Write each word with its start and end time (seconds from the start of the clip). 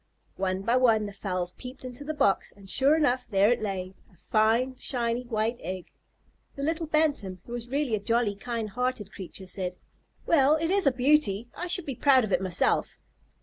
One 0.37 0.63
by 0.63 0.77
one 0.77 1.05
the 1.05 1.13
fowls 1.13 1.51
peeped 1.59 1.85
into 1.85 2.03
the 2.03 2.15
box, 2.15 2.51
and 2.51 2.67
sure 2.67 2.95
enough, 2.97 3.27
there 3.29 3.51
it 3.51 3.61
lay, 3.61 3.93
a 4.11 4.17
fine, 4.17 4.75
shiny, 4.77 5.25
white 5.27 5.57
egg. 5.59 5.91
The 6.55 6.63
little 6.63 6.87
Bantam, 6.87 7.39
who 7.45 7.51
was 7.51 7.69
really 7.69 7.93
a 7.93 7.99
jolly, 7.99 8.33
kind 8.35 8.71
hearted 8.71 9.11
creature, 9.11 9.45
said, 9.45 9.75
"Well, 10.25 10.55
it 10.55 10.71
is 10.71 10.87
a 10.87 10.91
beauty. 10.91 11.49
I 11.53 11.67
should 11.67 11.85
be 11.85 11.93
proud 11.93 12.23
of 12.23 12.33
it 12.33 12.41
myself." 12.41 12.97